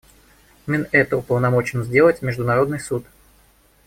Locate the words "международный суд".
2.23-3.05